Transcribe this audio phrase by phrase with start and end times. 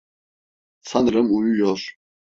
[0.81, 1.95] Sanırım uyuyor.